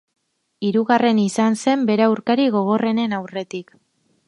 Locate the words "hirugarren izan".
0.67-1.59